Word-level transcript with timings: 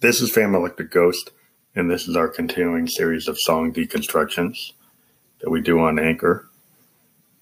This 0.00 0.22
is 0.22 0.30
Phantom 0.30 0.54
Electric 0.54 0.90
Ghost, 0.90 1.30
and 1.76 1.90
this 1.90 2.08
is 2.08 2.16
our 2.16 2.26
continuing 2.26 2.86
series 2.88 3.28
of 3.28 3.38
song 3.38 3.70
deconstructions 3.70 4.72
that 5.40 5.50
we 5.50 5.60
do 5.60 5.78
on 5.78 5.98
Anchor. 5.98 6.48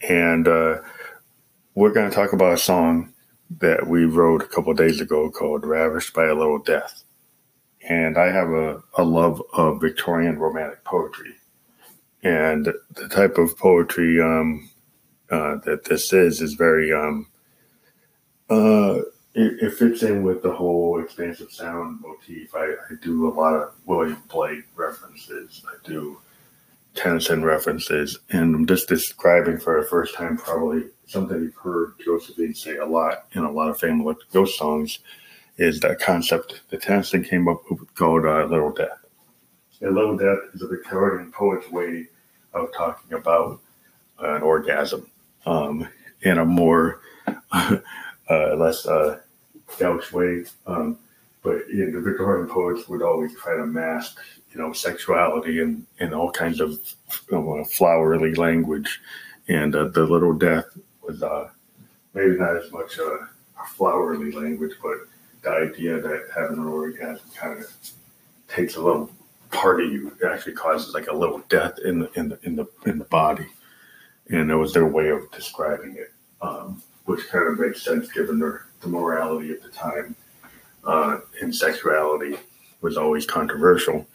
And 0.01 0.49
uh, 0.49 0.79
we're 1.77 1.93
going 1.93 2.11
to 2.11 2.15
talk 2.17 2.33
about 2.33 2.55
a 2.55 2.59
song 2.59 3.15
that 3.61 3.87
we 3.87 4.07
wrote 4.07 4.43
a 4.43 4.49
couple 4.49 4.75
days 4.75 5.01
ago 5.01 5.31
called 5.31 5.63
Ravished 5.63 6.13
by 6.15 6.25
a 6.25 6.35
Little 6.35 6.59
Death. 6.59 7.05
And 7.89 8.19
I 8.19 8.33
have 8.33 8.49
a, 8.49 8.83
a 8.97 9.05
love 9.05 9.41
of 9.53 9.81
Victorian 9.81 10.41
romantic 10.41 10.83
poetry. 10.83 11.37
And 12.25 12.75
the 12.91 13.09
type 13.09 13.39
of 13.39 13.57
poetry 13.57 14.21
um, 14.21 14.69
uh, 15.31 15.59
that 15.65 15.85
this 15.85 16.13
is 16.13 16.41
is 16.41 16.55
very 16.55 16.93
um, 16.93 17.29
uh, 18.51 19.03
it, 19.35 19.63
it, 19.63 19.75
fits 19.75 20.03
in 20.03 20.23
with 20.23 20.43
the 20.43 20.53
whole 20.53 21.01
expansive 21.01 21.53
sound 21.53 22.01
motif. 22.01 22.55
I, 22.55 22.73
I 22.73 22.95
do 23.03 23.29
a 23.29 23.35
lot 23.35 23.55
of 23.55 23.75
William 23.85 24.23
Blake 24.29 24.65
references. 24.75 25.63
I 25.67 25.77
do 25.87 26.19
Tennyson 26.95 27.45
references, 27.45 28.19
and 28.31 28.55
I'm 28.55 28.67
just 28.67 28.89
describing 28.89 29.59
for 29.59 29.81
the 29.81 29.87
first 29.87 30.15
time 30.15 30.37
probably 30.37 30.85
something 31.07 31.41
you've 31.41 31.55
heard 31.55 31.95
Josephine 32.05 32.55
say 32.55 32.77
a 32.77 32.87
lot 32.87 33.27
in 33.33 33.45
a 33.45 33.51
lot 33.51 33.71
of 33.71 33.83
Electric 33.83 34.31
Ghost 34.33 34.59
songs 34.59 34.99
is 35.59 35.81
that 35.81 35.99
concept 35.99 36.63
that 36.71 36.83
Tennyson 36.83 37.23
came 37.23 37.49
up 37.49 37.63
with 37.71 37.95
called 37.95 38.25
uh, 38.25 38.45
Little 38.45 38.73
Death. 38.73 39.05
And 39.81 39.95
Little 39.95 40.17
Death 40.17 40.39
is 40.55 40.63
a 40.63 40.69
Victorian 40.69 41.33
poet's 41.33 41.71
way 41.71 42.07
of 42.55 42.69
talking 42.77 43.17
about 43.17 43.61
an 44.21 44.43
orgasm 44.43 45.11
um, 45.47 45.87
in 46.23 46.39
a 46.39 46.45
more 46.45 47.01
uh, 48.31 48.55
less 48.57 48.87
uh, 48.87 49.21
way. 50.13 50.45
Um, 50.67 50.99
but 51.43 51.69
you 51.69 51.87
know, 51.87 51.93
the 51.93 52.01
Victorian 52.01 52.49
poets 52.49 52.89
would 52.89 53.03
always 53.03 53.35
try 53.37 53.57
to 53.57 53.67
mask, 53.67 54.19
you 54.53 54.61
know, 54.61 54.73
sexuality 54.73 55.61
and, 55.61 55.87
and 56.01 56.13
all 56.13 56.31
kinds 56.31 56.61
of 56.61 56.73
you 57.31 57.39
know, 57.39 57.65
flowery 57.65 58.35
language. 58.35 59.01
And 59.49 59.75
uh, 59.75 59.89
the 59.89 60.05
Little 60.05 60.35
Death 60.35 60.67
was 61.03 61.23
uh, 61.23 61.49
maybe 62.15 62.37
not 62.37 62.57
as 62.57 62.71
much 62.73 62.99
a 62.99 63.29
flowery 63.67 64.33
language, 64.33 64.75
but 64.83 64.97
the 65.43 65.51
idea 65.51 66.01
that 66.01 66.29
having 66.35 66.59
an 66.59 66.67
orgasm 66.67 67.25
kind 67.35 67.61
of 67.61 67.73
takes 68.49 68.77
a 68.77 68.83
little 68.83 69.11
part 69.51 69.81
of 69.81 69.91
you. 69.91 70.13
It 70.21 70.27
actually 70.27 70.55
causes 70.55 70.95
like 70.95 71.09
a 71.09 71.15
little 71.15 71.43
death 71.49 71.79
in 71.85 72.01
the 72.01 72.11
in 72.19 72.29
the 72.29 72.39
in 72.43 72.57
the 72.57 72.67
in 72.87 72.99
the 72.99 73.05
body, 73.05 73.47
and 74.29 74.51
it 74.51 74.57
was 74.57 74.73
their 74.73 74.87
way 74.87 75.09
of 75.11 75.31
describing 75.33 75.97
it, 75.97 76.13
um, 76.43 76.83
which 77.09 77.27
kind 77.29 77.49
of 77.49 77.59
makes 77.59 77.83
sense 77.83 78.13
given 78.13 78.39
their 78.39 78.67
the 78.81 78.89
morality 78.89 79.51
at 79.51 79.63
the 79.63 79.71
time 79.71 80.15
uh, 80.85 81.19
and 81.41 81.55
sexuality 81.55 82.37
was 82.81 82.97
always 82.97 83.27
controversial. 83.27 84.07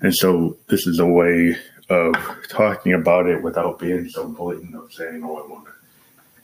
And 0.00 0.14
so 0.14 0.56
this 0.68 0.86
is 0.86 0.98
a 0.98 1.06
way 1.06 1.56
of 1.88 2.14
talking 2.48 2.92
about 2.94 3.26
it 3.26 3.42
without 3.42 3.78
being 3.78 4.08
so 4.08 4.28
blatant 4.28 4.74
of 4.74 4.92
saying, 4.92 5.22
"Oh, 5.24 5.36
I 5.36 5.46
want 5.46 5.66
to, 5.66 5.72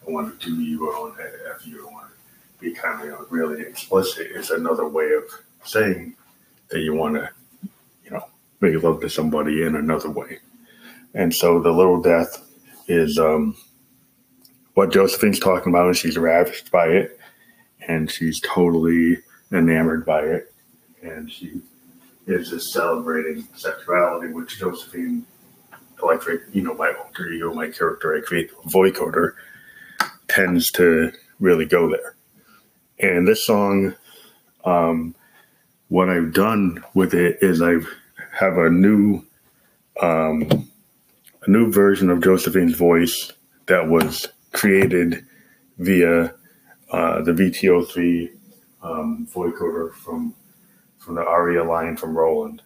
I 0.07 0.11
want 0.11 0.41
to 0.41 0.47
do 0.47 0.61
you, 0.63 0.93
I 0.93 1.01
want 1.01 1.17
to 1.17 1.69
you, 1.69 1.87
I 1.89 1.93
want 1.93 2.07
to 2.07 2.65
be 2.65 2.73
kind 2.73 3.01
of 3.01 3.07
you 3.07 3.13
know, 3.13 3.27
really 3.31 3.63
explicit." 3.63 4.29
It's 4.35 4.51
another 4.51 4.89
way 4.89 5.13
of 5.13 5.25
saying 5.65 6.17
that 6.69 6.81
you 6.81 6.95
want 6.95 7.17
to, 7.17 7.31
you 8.05 8.11
know, 8.11 8.25
make 8.61 8.83
love 8.83 9.01
to 9.03 9.11
somebody 9.11 9.63
in 9.63 9.77
another 9.77 10.11
way. 10.11 10.39
And 11.15 11.35
so 11.35 11.61
the 11.61 11.73
little 11.73 12.01
death 12.01 12.47
is 12.89 13.19
um, 13.19 13.57
what 14.81 14.91
Josephine's 14.91 15.39
talking 15.39 15.71
about, 15.71 15.89
and 15.89 15.97
she's 15.97 16.17
ravished 16.17 16.71
by 16.71 16.87
it 16.87 17.21
and 17.87 18.11
she's 18.11 18.41
totally 18.41 19.19
enamored 19.53 20.07
by 20.07 20.21
it. 20.23 20.55
And 21.03 21.31
she 21.31 21.61
is 22.27 22.49
just 22.49 22.73
celebrating 22.73 23.47
sexuality, 23.55 24.33
which 24.33 24.59
Josephine, 24.59 25.27
like 26.03 26.23
you 26.55 26.63
know, 26.63 26.73
my 26.73 26.95
alter 26.99 27.29
ego, 27.29 27.53
my 27.53 27.69
character 27.69 28.17
I 28.17 28.23
create, 28.27 28.51
vocoder, 28.69 29.35
tends 30.29 30.71
to 30.73 31.13
really 31.41 31.67
go 31.67 31.91
there. 31.91 32.17
And 32.99 33.29
this 33.29 33.45
song, 33.45 33.95
um, 34.65 35.15
what 35.89 36.09
I've 36.09 36.33
done 36.33 36.83
with 36.95 37.13
it 37.13 37.37
is 37.43 37.61
I 37.61 37.75
have 38.33 38.57
a 38.57 38.71
new, 38.71 39.27
um, 40.01 40.71
a 41.43 41.51
new 41.51 41.71
version 41.71 42.09
of 42.09 42.23
Josephine's 42.23 42.77
voice 42.77 43.31
that 43.67 43.87
was 43.87 44.27
created 44.53 45.27
via 45.79 46.35
uh, 46.91 47.23
the 47.23 47.33
VTO3 47.33 48.31
um, 48.83 49.27
from 49.95 50.35
from 50.99 51.15
the 51.15 51.25
ARIA 51.25 51.65
line 51.65 51.97
from 51.97 52.17
Roland, 52.17 52.63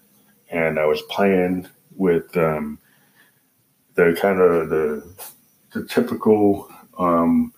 and 0.51 0.79
I 0.79 0.87
was 0.87 1.03
playing 1.03 1.69
with 1.97 2.37
um, 2.37 2.79
the 3.95 4.17
kind 4.21 4.41
of 4.41 4.69
the 4.71 5.15
the 5.73 5.85
typical 5.87 6.69
um, 6.99 7.53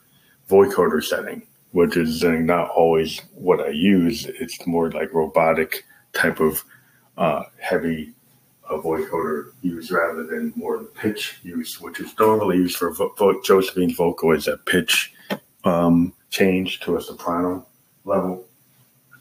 setting, 1.00 1.47
which 1.73 1.97
is 1.97 2.25
uh, 2.25 2.30
not 2.30 2.71
always 2.71 3.21
what 3.35 3.61
I 3.61 3.68
use. 3.68 4.26
It's 4.26 4.66
more 4.66 4.90
like 4.90 5.12
robotic 5.12 5.85
type 6.12 6.40
of 6.40 6.64
uh, 7.16 7.45
heavy 7.61 8.14
uh, 8.68 8.76
vocoder 8.78 9.52
use 9.62 9.90
rather 9.90 10.25
than 10.25 10.52
more 10.56 10.78
the 10.78 10.85
pitch 10.85 11.38
use, 11.42 11.80
which 11.80 12.00
is 12.00 12.12
normally 12.18 12.56
used 12.56 12.76
for 12.76 12.92
vo- 12.92 13.14
vo- 13.18 13.40
Josephine's 13.42 13.94
vocal 13.94 14.32
is 14.32 14.49
a 14.49 14.56
pitch 14.56 15.14
um, 15.64 16.12
change 16.30 16.80
to 16.80 16.96
a 16.96 17.02
soprano 17.02 17.66
level. 18.04 18.44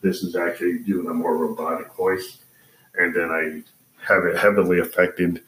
This 0.01 0.23
is 0.23 0.35
actually 0.35 0.79
doing 0.79 1.07
a 1.07 1.13
more 1.13 1.37
robotic 1.37 1.93
voice. 1.95 2.39
And 2.95 3.13
then 3.15 3.29
I 3.29 3.63
have 4.07 4.23
it 4.25 4.37
heavily 4.37 4.79
affected 4.79 5.41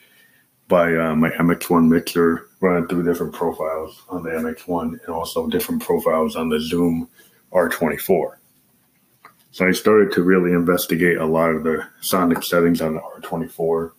by 0.68 0.94
uh, 0.96 1.16
my 1.16 1.30
MX1 1.30 1.88
mixer 1.88 2.50
running 2.60 2.88
through 2.88 3.04
different 3.04 3.34
profiles 3.34 4.04
on 4.10 4.24
the 4.24 4.32
MX1 4.32 5.00
and 5.06 5.10
also 5.10 5.48
different 5.48 5.82
profiles 5.82 6.36
on 6.36 6.50
the 6.50 6.60
Zoom 6.60 7.08
R24. 7.54 8.36
So 9.52 9.68
I 9.68 9.72
started 9.72 10.12
to 10.14 10.24
really 10.24 10.52
investigate 10.52 11.18
a 11.18 11.26
lot 11.26 11.50
of 11.50 11.64
the 11.64 11.88
sonic 12.02 12.44
settings 12.44 12.82
on 12.82 12.96
the 12.96 13.02
R24, 13.02 13.92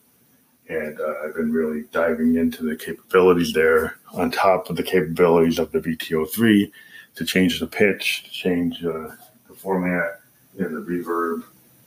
and 0.69 1.01
uh, 1.01 1.15
I've 1.25 1.35
been 1.35 1.53
really 1.53 1.85
diving 1.91 2.37
into 2.37 2.65
the 2.65 2.77
capabilities 2.77 3.53
there 3.53 3.99
on 4.13 4.31
top 4.31 4.69
of 4.71 4.77
the 4.77 4.83
capabilities 4.83 5.59
of 5.59 5.73
the 5.73 5.81
VTO3 5.81 6.71
to 7.17 7.25
change 7.25 7.61
the 7.61 7.67
pitch, 7.67 8.25
to 8.25 8.31
change 8.31 8.85
uh, 8.85 9.09
the 9.49 9.55
format, 9.57 10.21
and 10.59 10.77
the 10.77 10.81
reverb, 10.81 11.45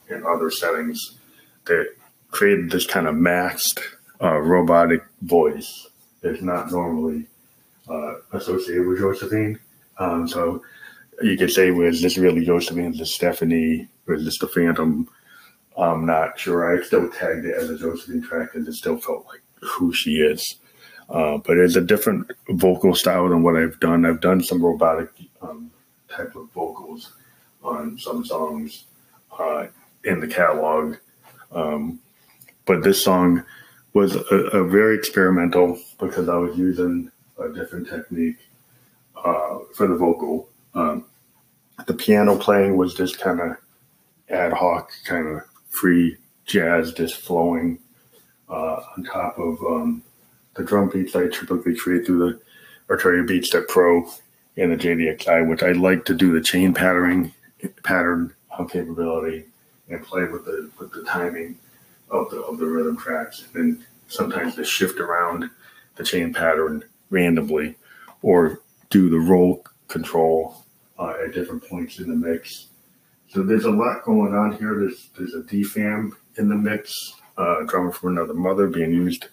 and 0.08 0.24
other 0.26 0.50
settings 0.50 1.18
that 1.64 1.94
created 2.30 2.70
this 2.70 2.86
kind 2.86 3.06
of 3.06 3.14
maxed 3.14 3.80
uh, 4.20 4.38
robotic 4.38 5.04
voice 5.22 5.88
that's 6.20 6.42
not 6.42 6.70
normally 6.70 7.26
uh, 7.88 8.14
associated 8.32 8.86
with 8.86 8.98
Josephine. 8.98 9.58
Um, 9.98 10.26
so 10.26 10.62
you 11.22 11.36
could 11.36 11.50
say, 11.50 11.70
was 11.70 12.02
this 12.02 12.18
really 12.18 12.44
Josephine? 12.44 12.92
Is 12.92 12.98
this 12.98 13.14
Stephanie? 13.14 13.88
Was 14.06 14.24
this 14.24 14.38
the 14.38 14.48
Phantom? 14.48 15.08
I'm 15.76 16.06
not 16.06 16.38
sure. 16.38 16.76
I 16.76 16.82
still 16.84 17.08
tagged 17.10 17.46
it 17.46 17.56
as 17.56 17.70
a 17.70 17.78
Josephine 17.78 18.22
track 18.22 18.54
and 18.54 18.66
it 18.66 18.74
still 18.74 18.98
felt 18.98 19.26
like 19.26 19.42
who 19.60 19.92
she 19.92 20.16
is. 20.16 20.56
Uh, 21.08 21.38
but 21.38 21.58
it's 21.58 21.76
a 21.76 21.80
different 21.80 22.30
vocal 22.50 22.94
style 22.94 23.28
than 23.28 23.42
what 23.42 23.56
I've 23.56 23.78
done. 23.80 24.06
I've 24.06 24.20
done 24.20 24.42
some 24.42 24.62
robotic 24.62 25.10
um, 25.40 25.70
type 26.08 26.34
of 26.36 26.50
vocals 26.52 27.12
on 27.62 27.98
some 27.98 28.24
songs 28.24 28.86
uh, 29.38 29.66
in 30.04 30.20
the 30.20 30.26
catalog. 30.26 30.96
Um, 31.52 32.00
but 32.64 32.82
this 32.82 33.02
song 33.02 33.44
was 33.92 34.16
a, 34.16 34.36
a, 34.54 34.64
very 34.64 34.96
experimental 34.96 35.78
because 35.98 36.28
I 36.28 36.36
was 36.36 36.56
using 36.56 37.10
a 37.38 37.50
different 37.50 37.88
technique 37.88 38.38
uh, 39.16 39.58
for 39.74 39.86
the 39.86 39.96
vocal. 39.96 40.48
Um, 40.74 41.04
the 41.86 41.94
piano 41.94 42.36
playing 42.36 42.76
was 42.76 42.94
just 42.94 43.18
kind 43.18 43.40
of 43.40 43.56
ad 44.28 44.52
hoc, 44.52 44.90
kind 45.04 45.26
of 45.28 45.42
free 45.68 46.16
jazz, 46.44 46.92
just 46.92 47.16
flowing 47.16 47.78
uh, 48.48 48.80
on 48.96 49.04
top 49.04 49.38
of 49.38 49.58
um, 49.62 50.02
the 50.54 50.64
drum 50.64 50.88
beats 50.88 51.16
I 51.16 51.28
typically 51.28 51.74
create 51.74 52.06
through 52.06 52.18
the 52.18 52.40
Arturia 52.92 53.50
that 53.52 53.68
Pro 53.68 54.06
and 54.56 54.72
the 54.72 54.76
JDXI, 54.76 55.48
which 55.48 55.62
I 55.62 55.72
like 55.72 56.04
to 56.06 56.14
do 56.14 56.32
the 56.32 56.40
chain 56.40 56.74
patterning 56.74 57.32
pattern 57.84 58.34
capability 58.70 59.44
and 59.88 60.04
play 60.04 60.24
with 60.24 60.44
the 60.44 60.70
with 60.78 60.92
the 60.92 61.02
timing 61.04 61.58
of 62.10 62.30
the 62.30 62.40
of 62.42 62.58
the 62.58 62.66
rhythm 62.66 62.96
tracks, 62.96 63.46
and 63.54 63.84
sometimes 64.08 64.54
to 64.56 64.64
shift 64.64 65.00
around 65.00 65.48
the 65.96 66.04
chain 66.04 66.32
pattern 66.32 66.84
randomly, 67.10 67.76
or 68.20 68.60
do 68.90 69.08
the 69.08 69.18
roll 69.18 69.64
control 69.88 70.61
uh, 70.98 71.14
at 71.24 71.34
different 71.34 71.66
points 71.68 71.98
in 71.98 72.08
the 72.08 72.16
mix. 72.16 72.68
So 73.28 73.42
there's 73.42 73.64
a 73.64 73.70
lot 73.70 74.04
going 74.04 74.34
on 74.34 74.56
here. 74.58 74.78
There's 74.78 75.10
there's 75.16 75.34
a 75.34 75.42
DFAM 75.42 76.12
in 76.36 76.48
the 76.48 76.54
mix, 76.54 76.92
uh, 77.36 77.62
drummer 77.66 77.92
from 77.92 78.16
another 78.16 78.34
mother 78.34 78.66
being 78.66 78.92
used 78.92 79.26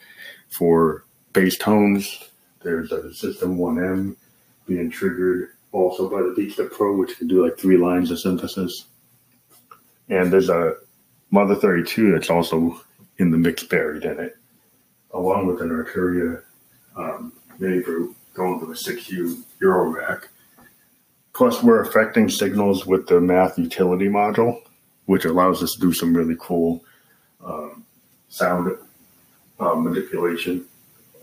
for 0.50 1.04
bass 1.34 1.58
tones. 1.58 2.30
There's 2.62 2.92
a 2.92 3.13
System 3.13 3.58
1M 3.58 4.16
being 4.68 4.89
triggered 4.89 5.50
also 5.72 6.10
by 6.10 6.22
the 6.22 6.34
Beatstep 6.36 6.72
Pro, 6.72 6.96
which 6.96 7.18
can 7.18 7.28
do 7.28 7.44
like 7.44 7.58
three 7.58 7.78
lines 7.78 8.12
of 8.12 8.20
synthesis. 8.20 8.86
And 10.10 10.32
there's 10.32 10.50
a 10.50 10.75
Mother 11.32 11.56
32 11.56 12.12
that's 12.12 12.30
also 12.30 12.82
in 13.18 13.32
the 13.32 13.38
mix 13.38 13.63
buried 13.63 14.04
in 14.04 14.20
it, 14.20 14.38
along 15.13 15.46
with 15.46 15.62
an 15.62 15.70
Arturia 15.70 16.42
um, 16.96 17.32
MiniBrute 17.60 18.16
going 18.34 18.60
to 18.60 18.66
a 18.66 18.75
6U 18.75 19.44
Euro 19.62 19.89
rack 19.89 20.30
Plus, 21.39 21.63
we're 21.63 21.79
affecting 21.79 22.27
signals 22.27 22.86
with 22.86 23.08
the 23.08 23.22
math 23.22 23.58
utility 23.58 24.10
module, 24.10 24.62
which 25.05 25.24
allows 25.24 25.63
us 25.63 25.72
to 25.72 25.79
do 25.79 25.93
some 25.93 26.13
really 26.13 26.36
cool 26.38 26.84
um, 27.41 27.86
sound 28.27 28.77
uh, 29.58 29.74
manipulation 29.74 30.65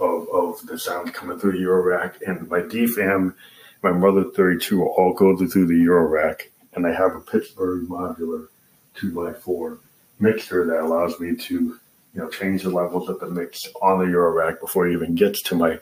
of, 0.01 0.27
of 0.33 0.67
the 0.69 0.79
sound 0.79 1.13
coming 1.13 1.39
through 1.39 1.53
the 1.53 1.59
Eurorack. 1.59 2.15
And 2.27 2.49
my 2.49 2.61
DFAM, 2.61 3.35
my 3.83 3.93
Mother 3.93 4.25
32 4.25 4.79
will 4.79 4.87
all 4.87 5.13
go 5.13 5.37
through 5.37 5.67
the 5.67 5.85
Eurorack. 5.85 6.45
And 6.73 6.87
I 6.87 6.95
have 6.95 7.15
a 7.15 7.21
Pittsburgh 7.21 7.87
modular 7.87 8.49
2x4 8.97 9.79
mixer 10.19 10.65
that 10.65 10.81
allows 10.81 11.21
me 11.21 11.37
to 11.37 11.55
you 11.55 11.79
know 12.15 12.31
change 12.31 12.63
the 12.63 12.71
levels 12.71 13.11
of 13.11 13.21
the 13.21 13.29
mix 13.29 13.69
on 13.83 13.99
the 13.99 14.07
Eurorack 14.07 14.61
before 14.61 14.89
it 14.89 14.95
even 14.95 15.15
gets 15.15 15.43
to 15.43 15.55
my 15.55 15.79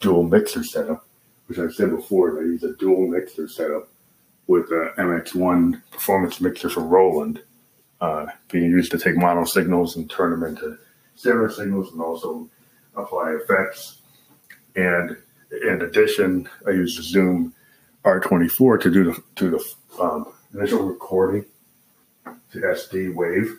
dual 0.00 0.24
mixer 0.24 0.64
setup 0.64 1.05
which 1.46 1.58
I've 1.58 1.74
said 1.74 1.90
before, 1.90 2.38
I 2.38 2.42
use 2.42 2.64
a 2.64 2.74
dual 2.74 3.06
mixer 3.06 3.48
setup 3.48 3.88
with 4.46 4.66
a 4.66 4.92
MX1 4.98 5.82
performance 5.90 6.40
mixer 6.40 6.68
from 6.68 6.88
Roland, 6.88 7.42
uh, 8.00 8.26
being 8.50 8.70
used 8.70 8.92
to 8.92 8.98
take 8.98 9.16
mono 9.16 9.44
signals 9.44 9.96
and 9.96 10.08
turn 10.10 10.30
them 10.30 10.44
into 10.44 10.78
stereo 11.14 11.48
signals 11.48 11.92
and 11.92 12.00
also 12.00 12.48
apply 12.94 13.36
effects. 13.42 14.02
And 14.74 15.16
in 15.50 15.82
addition, 15.82 16.48
I 16.66 16.70
use 16.70 16.96
the 16.96 17.02
Zoom 17.02 17.54
R24 18.04 18.80
to 18.82 18.90
do 18.90 19.04
the 19.04 19.22
to 19.36 19.50
the 19.50 20.02
um, 20.02 20.32
initial 20.54 20.82
recording 20.82 21.44
to 22.52 22.58
SD 22.58 23.14
wave 23.14 23.58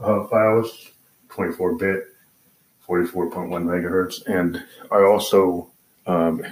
uh, 0.00 0.26
files, 0.26 0.92
24 1.28 1.76
bit, 1.76 2.04
44.1 2.88 3.48
megahertz, 3.48 4.26
and 4.26 4.62
I 4.90 5.02
also 5.02 5.70
um, 6.06 6.42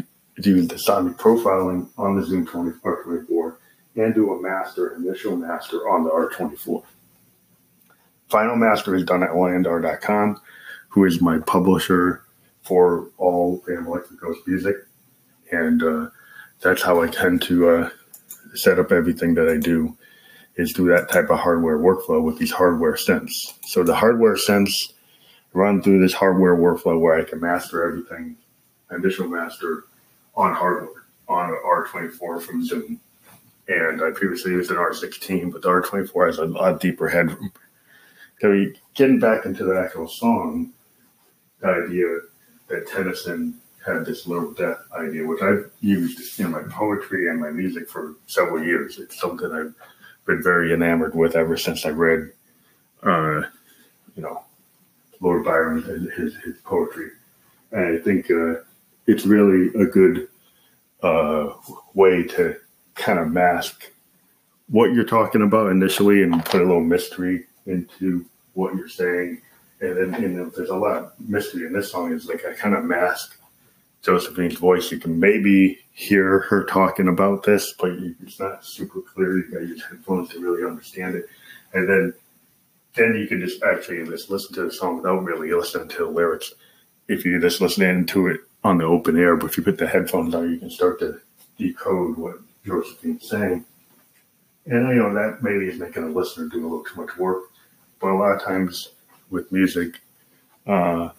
do 0.41 0.63
the 0.63 0.79
sonic 0.79 1.17
profiling 1.17 1.89
on 1.99 2.17
the 2.17 2.25
Zoom 2.25 2.47
24 2.47 3.59
and 3.97 4.15
do 4.15 4.33
a 4.33 4.43
master, 4.43 4.95
initial 4.95 5.37
master 5.37 5.89
on 5.89 6.05
the 6.05 6.11
R24. 6.11 6.83
Final 8.29 8.57
master 8.57 8.95
is 8.95 9.05
done 9.05 9.23
at 9.23 9.31
LANDR.com, 9.31 10.41
who 10.89 11.05
is 11.05 11.21
my 11.21 11.39
publisher 11.39 12.25
for 12.63 13.11
all 13.19 13.63
Phantom 13.67 13.87
Electric 13.87 14.21
Ghost 14.21 14.41
music. 14.47 14.77
And 15.51 15.83
uh, 15.83 16.11
that's 16.61 16.83
how 16.83 17.03
I 17.03 17.09
tend 17.09 17.43
to 17.43 17.69
uh, 17.69 17.91
set 18.55 18.79
up 18.79 18.93
everything 18.93 19.35
that 19.35 19.49
I 19.49 19.57
do 19.57 19.97
is 20.57 20.73
do 20.73 20.87
that 20.89 21.09
type 21.09 21.31
of 21.31 21.39
hardware 21.39 21.79
workflow 21.79 22.23
with 22.23 22.39
these 22.39 22.53
hardware 22.53 22.95
synths. 22.95 23.55
So 23.67 23.83
the 23.83 23.95
hardware 23.95 24.37
synths 24.37 24.93
run 25.53 25.83
through 25.83 26.01
this 26.01 26.13
hardware 26.13 26.57
workflow 26.57 27.01
where 27.01 27.19
I 27.19 27.25
can 27.25 27.41
master 27.41 27.87
everything, 27.87 28.37
initial 28.91 29.27
master, 29.27 29.85
on 30.35 30.55
hardware 30.55 31.05
on 31.29 31.51
an 31.51 31.59
R24 31.65 32.43
from 32.43 32.65
Zoom. 32.65 33.01
And 33.69 34.03
I 34.03 34.11
previously 34.11 34.51
used 34.51 34.71
an 34.71 34.79
R16, 34.79 35.53
but 35.53 35.63
the 35.63 35.69
R24 35.69 36.27
has 36.27 36.39
a 36.39 36.47
lot 36.47 36.81
deeper 36.81 37.09
headroom. 37.09 37.53
So 38.41 38.67
getting 38.95 39.21
back 39.21 39.45
into 39.45 39.65
the 39.65 39.79
actual 39.79 40.09
song, 40.09 40.73
the 41.61 41.69
idea 41.69 42.19
that 42.69 42.89
Tennyson 42.89 43.61
had 43.85 44.05
this 44.05 44.27
low 44.27 44.53
death 44.53 44.79
idea, 44.93 45.27
which 45.27 45.43
I've 45.43 45.71
used 45.81 46.41
in 46.41 46.51
my 46.51 46.63
poetry 46.63 47.29
and 47.29 47.41
my 47.41 47.51
music 47.51 47.89
for 47.89 48.17
several 48.27 48.65
years. 48.65 48.99
It's 48.99 49.21
something 49.21 49.51
I've 49.53 49.75
been 50.27 50.43
very 50.43 50.73
enamored 50.73 51.15
with 51.15 51.37
ever 51.37 51.57
since 51.57 51.87
I 51.87 51.91
read, 51.91 52.33
uh, 53.03 53.43
you 54.17 54.23
know, 54.23 54.45
Lord 55.21 55.45
Byron, 55.45 55.83
his, 56.17 56.35
his 56.37 56.57
poetry. 56.65 57.11
And 57.73 57.99
I 57.99 58.03
think 58.03 58.31
uh, 58.31 58.55
it's 59.07 59.27
really 59.27 59.69
a 59.81 59.87
good 59.87 60.29
uh, 61.03 61.53
way 61.95 62.23
to 62.25 62.57
kind 62.95 63.19
of 63.19 63.29
mask 63.29 63.91
what 64.69 64.93
you're 64.93 65.05
talking 65.05 65.43
about 65.43 65.71
initially 65.71 66.23
and 66.23 66.45
put 66.45 66.61
a 66.61 66.65
little 66.65 66.81
mystery 66.83 67.45
into 67.67 68.25
what 68.55 68.75
you're 68.75 68.89
saying. 68.89 69.41
And 69.81 70.15
then 70.15 70.37
know, 70.37 70.51
there's 70.51 70.71
a 70.71 70.77
lot 70.77 70.97
of 70.97 71.13
mystery 71.19 71.67
in 71.67 71.73
this 71.73 71.91
song. 71.91 72.13
Is 72.13 72.27
like 72.27 72.45
I 72.45 72.53
kind 72.53 72.75
of 72.75 72.85
mask 72.85 73.39
Josephine's 74.03 74.59
voice. 74.59 74.91
You 74.93 74.99
can 74.99 75.19
maybe 75.19 75.79
hear 75.93 76.41
her 76.41 76.65
talking 76.65 77.09
about 77.09 77.43
this, 77.43 77.75
but 77.79 77.93
it's 78.23 78.39
not 78.39 78.65
super 78.65 79.01
clear. 79.01 79.39
You 79.39 79.51
got 79.51 79.59
to 79.61 79.67
use 79.67 79.83
headphones 79.83 80.29
to 80.31 80.41
really 80.41 80.69
understand 80.69 81.17
it. 81.17 81.27
And 81.73 81.89
then 81.89 82.15
then 82.95 83.15
you 83.15 83.27
can 83.27 83.41
just 83.41 83.63
actually 83.63 84.05
just 84.05 84.31
listen 84.31 84.55
to 84.55 84.65
the 84.65 84.73
song 84.73 84.97
without 84.97 85.25
really 85.25 85.53
listening 85.53 85.89
to 85.89 85.99
the 85.99 86.11
lyrics. 86.11 86.53
If 87.09 87.25
you 87.25 87.41
just 87.41 87.61
listen 87.61 87.83
into 87.85 88.29
it 88.29 88.41
on 88.65 88.79
the 88.79 88.85
open 88.85 89.19
air, 89.19 89.37
but 89.37 89.47
if 89.51 89.57
you 89.57 89.63
put 89.63 89.79
the 89.79 89.87
headphones 89.87 90.35
on, 90.35 90.51
you 90.51 90.59
can 90.59 90.71
start 90.71 90.99
to 91.01 91.21
decode 91.57 92.17
what 92.17 92.37
Josephine's 92.67 93.29
saying. 93.29 93.65
And 94.67 94.89
you 94.89 94.97
know 94.97 95.15
that 95.15 95.43
maybe 95.43 95.67
is 95.67 95.79
making 95.79 96.05
a 96.05 96.09
listener 96.09 96.49
do 96.49 96.61
a 96.61 96.63
little 96.63 96.85
too 96.85 97.01
much 97.01 97.17
work, 97.17 97.45
but 98.01 98.11
a 98.11 98.15
lot 98.15 98.33
of 98.33 98.43
times 98.43 98.91
with 99.31 99.51
music, 99.51 100.01
uh, 100.67 101.11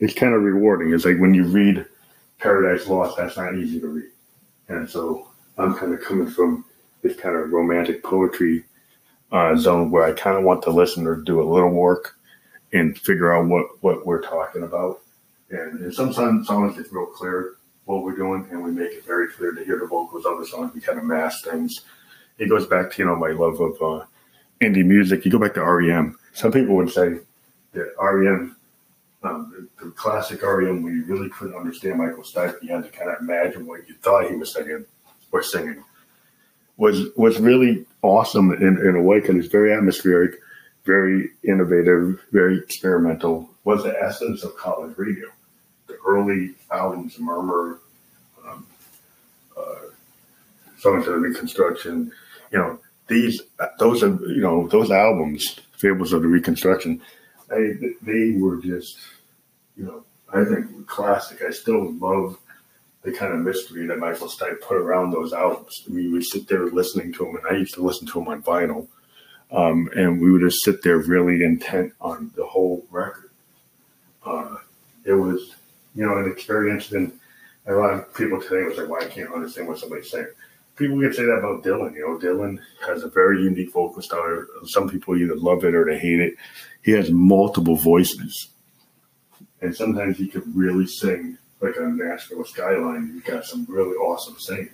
it's 0.00 0.14
kind 0.14 0.34
of 0.34 0.42
rewarding. 0.42 0.92
It's 0.92 1.04
like 1.04 1.18
when 1.18 1.34
you 1.34 1.44
read 1.44 1.84
Paradise 2.38 2.86
Lost, 2.88 3.16
that's 3.16 3.36
not 3.36 3.54
easy 3.54 3.78
to 3.80 3.88
read. 3.88 4.10
And 4.68 4.88
so 4.88 5.28
I'm 5.58 5.74
kind 5.74 5.92
of 5.92 6.02
coming 6.02 6.28
from 6.28 6.64
this 7.02 7.16
kind 7.16 7.36
of 7.36 7.52
romantic 7.52 8.02
poetry 8.02 8.64
uh, 9.30 9.56
zone 9.56 9.90
where 9.90 10.04
I 10.04 10.12
kind 10.12 10.36
of 10.36 10.44
want 10.44 10.62
the 10.62 10.70
listener 10.70 11.16
to 11.16 11.22
do 11.22 11.40
a 11.40 11.50
little 11.50 11.70
work 11.70 12.16
and 12.72 12.98
figure 12.98 13.34
out 13.34 13.46
what, 13.48 13.66
what 13.80 14.06
we're 14.06 14.22
talking 14.22 14.62
about. 14.62 15.00
And, 15.52 15.80
and 15.80 15.94
sometimes 15.94 16.46
songs 16.46 16.78
it's 16.78 16.90
real 16.92 17.06
clear 17.06 17.56
what 17.84 18.02
we're 18.02 18.16
doing, 18.16 18.48
and 18.50 18.64
we 18.64 18.70
make 18.70 18.92
it 18.92 19.04
very 19.04 19.28
clear 19.28 19.52
to 19.52 19.64
hear 19.64 19.78
the 19.78 19.86
vocals. 19.86 20.24
Other 20.24 20.46
songs 20.46 20.72
we 20.74 20.80
kind 20.80 20.98
of 20.98 21.04
mask 21.04 21.44
things. 21.44 21.82
It 22.38 22.48
goes 22.48 22.66
back 22.66 22.90
to 22.92 22.98
you 22.98 23.04
know 23.04 23.16
my 23.16 23.30
love 23.30 23.60
of 23.60 23.74
uh, 23.82 24.04
indie 24.62 24.84
music. 24.84 25.24
You 25.24 25.30
go 25.30 25.38
back 25.38 25.54
to 25.54 25.64
REM. 25.64 26.18
Some 26.32 26.52
people 26.52 26.74
would 26.76 26.90
say 26.90 27.18
that 27.72 27.92
REM, 28.00 28.56
um, 29.22 29.68
the, 29.78 29.84
the, 29.84 29.90
classic 29.90 30.42
REM, 30.42 30.82
when 30.82 30.94
you 30.94 31.04
really 31.04 31.28
couldn't 31.28 31.54
understand 31.54 31.98
Michael 31.98 32.22
Stipe, 32.22 32.56
you 32.62 32.74
had 32.74 32.84
to 32.84 32.90
kind 32.90 33.10
of 33.10 33.20
imagine 33.20 33.66
what 33.66 33.86
you 33.86 33.94
thought 33.96 34.30
he 34.30 34.36
was 34.36 34.54
singing 34.54 34.86
or 35.30 35.42
singing. 35.42 35.84
Was 36.78 37.08
was 37.14 37.38
really 37.38 37.84
awesome 38.00 38.52
in, 38.52 38.78
in 38.78 38.96
a 38.96 39.02
way 39.02 39.20
because 39.20 39.36
it's 39.36 39.52
very 39.52 39.74
atmospheric, 39.74 40.36
very 40.86 41.28
innovative, 41.44 42.22
very 42.32 42.56
experimental. 42.58 43.50
Was 43.64 43.84
the 43.84 43.94
essence 44.02 44.44
of 44.44 44.56
college 44.56 44.96
radio. 44.96 45.28
Early 46.06 46.54
albums, 46.70 47.18
Murmur, 47.18 47.80
um, 48.46 48.66
uh, 49.56 49.86
Songs 50.78 51.06
of 51.06 51.14
the 51.14 51.18
Reconstruction, 51.18 52.12
you 52.50 52.58
know, 52.58 52.78
these 53.08 53.42
those 53.78 54.02
are 54.02 54.14
you 54.26 54.40
know 54.40 54.68
those 54.68 54.90
albums, 54.90 55.60
Fables 55.76 56.12
of 56.12 56.22
the 56.22 56.28
Reconstruction, 56.28 57.00
they 57.48 57.74
they 58.02 58.32
were 58.38 58.56
just 58.58 58.98
you 59.76 59.84
know 59.84 60.04
I 60.32 60.44
think 60.44 60.86
classic. 60.86 61.42
I 61.46 61.50
still 61.50 61.92
love 61.94 62.38
the 63.02 63.12
kind 63.12 63.32
of 63.32 63.40
mystery 63.40 63.86
that 63.86 63.98
Michael 63.98 64.28
Stipe 64.28 64.60
put 64.62 64.76
around 64.76 65.10
those 65.10 65.32
albums. 65.32 65.84
We 65.90 66.08
would 66.08 66.24
sit 66.24 66.48
there 66.48 66.66
listening 66.66 67.12
to 67.14 67.24
them, 67.24 67.36
and 67.36 67.46
I 67.48 67.58
used 67.58 67.74
to 67.74 67.82
listen 67.82 68.06
to 68.08 68.14
them 68.14 68.28
on 68.28 68.42
vinyl, 68.42 68.86
um, 69.50 69.90
and 69.94 70.20
we 70.20 70.30
would 70.30 70.42
just 70.42 70.62
sit 70.62 70.82
there 70.82 70.98
really 70.98 71.44
intent 71.44 71.92
on 72.00 72.30
the 72.36 72.46
whole 72.46 72.86
record. 72.90 73.30
Uh, 74.24 74.56
it 75.04 75.14
was, 75.14 75.56
you 75.94 76.06
know, 76.06 76.16
an 76.18 76.30
experience, 76.30 76.92
and 76.92 77.12
a 77.66 77.72
lot 77.72 77.94
of 77.94 78.14
people 78.14 78.40
today 78.40 78.64
was 78.64 78.78
like, 78.78 78.88
"Why 78.88 78.98
well, 78.98 79.08
I 79.08 79.10
can't 79.10 79.32
understand 79.32 79.68
what 79.68 79.78
somebody's 79.78 80.10
saying." 80.10 80.28
People 80.76 81.00
can 81.00 81.12
say 81.12 81.24
that 81.24 81.32
about 81.32 81.62
Dylan. 81.62 81.94
You 81.94 82.08
know, 82.08 82.18
Dylan 82.18 82.58
has 82.86 83.02
a 83.02 83.08
very 83.08 83.42
unique 83.42 83.72
vocal 83.72 84.02
style. 84.02 84.46
Some 84.64 84.88
people 84.88 85.16
either 85.16 85.36
love 85.36 85.64
it 85.64 85.74
or 85.74 85.84
they 85.84 85.98
hate 85.98 86.20
it. 86.20 86.34
He 86.82 86.92
has 86.92 87.10
multiple 87.10 87.76
voices, 87.76 88.48
and 89.60 89.74
sometimes 89.74 90.18
he 90.18 90.28
could 90.28 90.44
really 90.56 90.86
sing 90.86 91.38
like 91.60 91.76
a 91.76 91.82
Nashville 91.82 92.44
skyline. 92.44 93.12
He's 93.14 93.22
got 93.22 93.44
some 93.44 93.66
really 93.68 93.96
awesome 93.96 94.36
singing. 94.38 94.70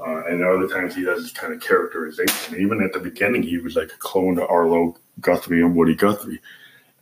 Uh, 0.00 0.24
and 0.26 0.42
other 0.42 0.66
times 0.66 0.94
he 0.94 1.04
does 1.04 1.22
this 1.22 1.32
kind 1.32 1.52
of 1.52 1.60
characterization. 1.60 2.58
Even 2.58 2.82
at 2.82 2.92
the 2.92 2.98
beginning, 2.98 3.42
he 3.42 3.58
was 3.58 3.76
like 3.76 3.92
a 3.92 3.98
clone 3.98 4.34
to 4.36 4.46
Arlo 4.46 4.96
Guthrie 5.20 5.62
and 5.62 5.76
Woody 5.76 5.94
Guthrie. 5.94 6.40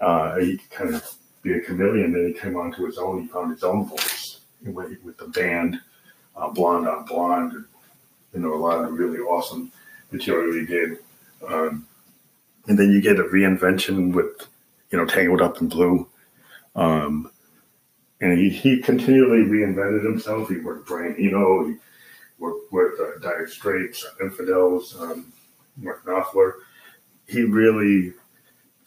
Uh, 0.01 0.37
he 0.38 0.59
kind 0.70 0.94
of 0.94 1.09
be 1.48 1.58
a 1.58 1.61
chameleon. 1.61 2.12
Then 2.12 2.26
he 2.26 2.32
came 2.32 2.56
onto 2.56 2.84
his 2.84 2.98
own. 2.98 3.22
He 3.22 3.28
found 3.28 3.52
his 3.52 3.64
own 3.64 3.87
voice 3.87 4.40
with, 4.62 5.16
the 5.18 5.28
band, 5.28 5.80
uh, 6.37 6.48
Blonde 6.50 6.88
on 6.88 7.04
Blonde. 7.06 7.52
And, 7.52 7.64
you 8.32 8.40
know, 8.40 8.54
a 8.54 8.56
lot 8.56 8.84
of 8.84 8.92
really 8.92 9.18
awesome 9.18 9.72
material 10.12 10.54
he 10.54 10.66
did. 10.66 10.98
Um, 11.46 11.87
and 12.66 12.78
then 12.78 12.90
you 12.90 13.00
get 13.00 13.18
a 13.18 13.24
reinvention 13.24 14.12
with, 14.12 14.46
you 14.90 14.98
know, 14.98 15.06
Tangled 15.06 15.40
Up 15.40 15.61
in 15.61 15.68
Blue. 15.68 16.08
Um, 16.76 17.30
and 18.20 18.38
he, 18.38 18.50
he 18.50 18.82
continually 18.82 19.44
reinvented 19.44 20.04
himself. 20.04 20.48
He 20.48 20.58
worked 20.58 20.87
Brian 20.87 21.16
Eno, 21.18 21.66
he 21.68 21.76
worked 22.38 22.72
with 22.72 23.00
uh, 23.00 23.18
Dire 23.20 23.48
Straits, 23.48 24.04
Infidels, 24.20 24.96
um, 25.00 25.32
Mark 25.76 26.04
Knopfler. 26.04 26.52
He 27.26 27.42
really, 27.42 28.12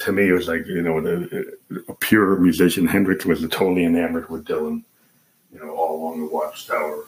to 0.01 0.11
me, 0.11 0.29
it 0.29 0.33
was 0.33 0.47
like, 0.47 0.65
you 0.67 0.81
know, 0.81 0.97
a, 0.99 1.91
a 1.91 1.95
pure 1.95 2.37
musician. 2.37 2.87
Hendrix 2.87 3.25
was 3.25 3.41
totally 3.49 3.85
enamored 3.85 4.29
with 4.29 4.45
Dylan, 4.45 4.83
you 5.53 5.59
know, 5.59 5.75
all 5.75 5.95
along 5.95 6.19
the 6.19 6.33
Watchtower, 6.33 7.05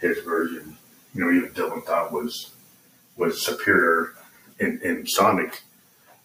his 0.00 0.18
version, 0.18 0.76
you 1.14 1.24
know, 1.24 1.30
even 1.32 1.50
Dylan 1.50 1.84
thought 1.84 2.12
was 2.12 2.50
was 3.16 3.44
superior 3.44 4.14
in, 4.58 4.80
in 4.82 5.06
sonic 5.06 5.62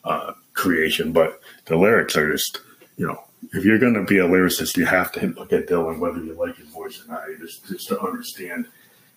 uh, 0.04 0.34
creation, 0.54 1.12
but 1.12 1.40
the 1.66 1.78
lyrics 1.78 2.18
are 2.18 2.32
just, 2.32 2.62
you 2.98 3.06
know, 3.08 3.24
if 3.54 3.64
you're 3.64 3.78
going 3.78 3.94
to 3.94 4.04
be 4.04 4.18
a 4.18 4.28
lyricist, 4.28 4.76
you 4.76 4.86
have 4.86 5.12
to 5.12 5.28
look 5.28 5.54
at 5.54 5.68
Dylan, 5.68 6.00
whether 6.00 6.18
you 6.18 6.34
like 6.34 6.58
his 6.58 6.68
voice 6.70 7.04
or 7.06 7.12
not, 7.12 7.24
just, 7.40 7.68
just 7.68 7.88
to 7.90 8.02
understand 8.02 8.66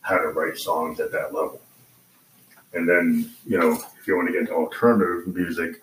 how 0.02 0.18
to 0.18 0.28
write 0.28 0.58
songs 0.58 1.00
at 1.00 1.12
that 1.12 1.32
level. 1.32 1.60
And 2.74 2.88
then, 2.88 3.30
you 3.46 3.58
know, 3.58 3.72
if 3.98 4.06
you 4.06 4.16
want 4.16 4.28
to 4.28 4.32
get 4.32 4.42
into 4.42 4.54
alternative 4.54 5.34
music, 5.34 5.82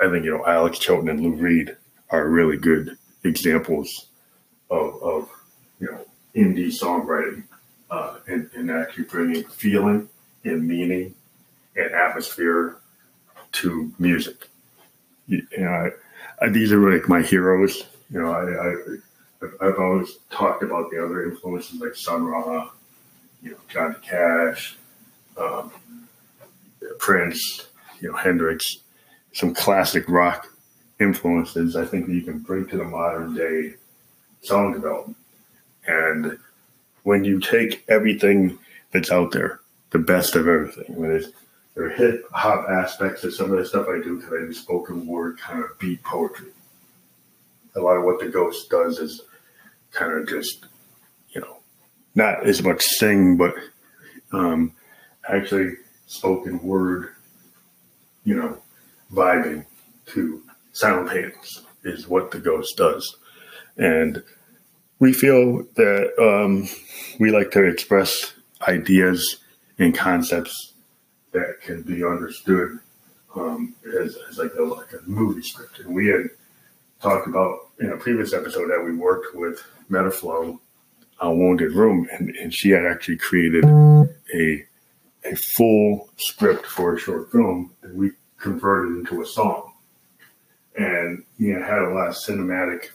I 0.00 0.10
think, 0.10 0.24
you 0.24 0.36
know, 0.36 0.46
Alex 0.46 0.78
Chilton 0.78 1.08
and 1.08 1.20
Lou 1.20 1.32
Reed 1.32 1.76
are 2.10 2.28
really 2.28 2.56
good 2.56 2.96
examples 3.24 4.08
of, 4.70 5.02
of 5.02 5.28
you 5.78 5.90
know, 5.90 6.04
indie 6.34 6.68
songwriting 6.68 7.44
uh, 7.90 8.18
and, 8.26 8.50
and 8.54 8.70
actually 8.70 9.04
bringing 9.04 9.44
feeling 9.44 10.08
and 10.44 10.66
meaning 10.66 11.14
and 11.76 11.92
atmosphere 11.92 12.76
to 13.52 13.92
music. 13.98 14.48
You 15.26 15.46
know, 15.58 15.90
these 16.50 16.72
are 16.72 16.92
like 16.92 17.08
my 17.08 17.22
heroes. 17.22 17.84
You 18.10 18.22
know, 18.22 18.32
I, 18.32 18.68
I 18.68 19.66
I've 19.66 19.78
always 19.78 20.18
talked 20.30 20.62
about 20.62 20.90
the 20.90 21.02
other 21.02 21.24
influences 21.24 21.80
like 21.80 21.94
Sun 21.94 22.24
Ra, 22.24 22.70
you 23.42 23.52
know, 23.52 23.56
Johnny 23.68 23.94
Cash, 24.02 24.76
um, 25.36 25.70
Prince, 26.98 27.68
you 28.00 28.10
know, 28.10 28.16
Hendrix, 28.16 28.64
some 29.32 29.54
classic 29.54 30.08
rock 30.08 30.46
influences. 31.00 31.76
I 31.76 31.84
think 31.84 32.06
that 32.06 32.12
you 32.14 32.22
can 32.22 32.38
bring 32.38 32.66
to 32.68 32.76
the 32.76 32.84
modern 32.84 33.34
day 33.34 33.74
song 34.42 34.72
development. 34.72 35.16
And 35.86 36.38
when 37.04 37.24
you 37.24 37.40
take 37.40 37.84
everything 37.88 38.58
that's 38.92 39.10
out 39.10 39.32
there, 39.32 39.60
the 39.90 39.98
best 39.98 40.36
of 40.36 40.46
everything, 40.46 40.94
when 40.96 41.10
it's 41.10 41.28
there 41.74 41.86
are 41.86 41.90
hip 41.90 42.24
hop 42.32 42.68
aspects 42.68 43.24
of 43.24 43.34
some 43.34 43.52
of 43.52 43.58
the 43.58 43.64
stuff 43.64 43.86
I 43.88 44.02
do 44.02 44.16
because 44.16 44.32
I 44.32 44.46
do 44.46 44.52
spoken 44.52 45.06
word 45.06 45.38
kind 45.38 45.62
of 45.62 45.78
beat 45.78 46.02
poetry. 46.02 46.48
A 47.76 47.80
lot 47.80 47.96
of 47.96 48.04
what 48.04 48.18
the 48.18 48.28
ghost 48.28 48.68
does 48.68 48.98
is 48.98 49.22
kind 49.92 50.12
of 50.12 50.28
just, 50.28 50.66
you 51.30 51.40
know, 51.40 51.58
not 52.14 52.44
as 52.44 52.62
much 52.62 52.82
sing, 52.82 53.36
but 53.36 53.54
um, 54.32 54.72
actually 55.28 55.74
spoken 56.06 56.60
word, 56.60 57.10
you 58.24 58.34
know, 58.34 58.60
vibing 59.12 59.66
to 60.06 60.42
sound 60.72 61.08
paintings 61.08 61.62
is 61.84 62.08
what 62.08 62.30
the 62.30 62.38
ghost 62.38 62.76
does. 62.76 63.16
And 63.76 64.22
we 64.98 65.12
feel 65.12 65.64
that 65.76 66.12
um, 66.18 66.68
we 67.18 67.30
like 67.30 67.50
to 67.52 67.64
express 67.64 68.34
ideas 68.68 69.38
and 69.78 69.94
concepts 69.94 70.74
that 71.32 71.60
can 71.62 71.82
be 71.82 72.04
understood 72.04 72.78
um, 73.34 73.74
as, 74.00 74.16
as 74.28 74.38
like 74.38 74.52
a 74.58 74.62
like 74.62 74.92
a 74.92 75.08
movie 75.08 75.42
script. 75.42 75.78
And 75.80 75.94
we 75.94 76.08
had 76.08 76.24
talked 77.00 77.26
about 77.26 77.68
in 77.78 77.90
a 77.90 77.96
previous 77.96 78.34
episode 78.34 78.68
that 78.68 78.82
we 78.84 78.94
worked 78.94 79.34
with 79.34 79.62
Metaflow 79.90 80.58
on 81.20 81.38
Wounded 81.38 81.72
Room, 81.72 82.08
and, 82.12 82.30
and 82.36 82.52
she 82.52 82.70
had 82.70 82.84
actually 82.84 83.16
created 83.16 83.64
a 83.64 84.66
a 85.24 85.36
full 85.36 86.08
script 86.16 86.66
for 86.66 86.94
a 86.94 86.98
short 86.98 87.30
film 87.30 87.72
that 87.82 87.94
we 87.94 88.10
converted 88.40 88.98
into 88.98 89.22
a 89.22 89.26
song. 89.26 89.72
And 90.76 91.24
you 91.38 91.54
know, 91.54 91.64
had 91.64 91.82
a 91.82 91.94
lot 91.94 92.08
of 92.08 92.14
cinematic, 92.14 92.88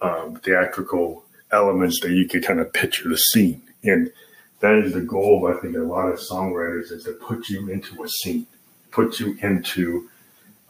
um, 0.00 0.36
theatrical 0.36 1.24
elements 1.52 2.00
that 2.00 2.10
you 2.10 2.28
could 2.28 2.44
kind 2.44 2.60
of 2.60 2.72
picture 2.72 3.08
the 3.08 3.18
scene. 3.18 3.62
And 3.82 4.10
that 4.60 4.74
is 4.74 4.92
the 4.92 5.00
goal 5.00 5.52
I 5.52 5.60
think 5.60 5.76
a 5.76 5.80
lot 5.80 6.08
of 6.08 6.18
songwriters 6.18 6.92
is 6.92 7.04
to 7.04 7.12
put 7.12 7.48
you 7.48 7.70
into 7.70 8.02
a 8.02 8.08
scene, 8.08 8.46
put 8.90 9.18
you 9.20 9.36
into 9.42 10.08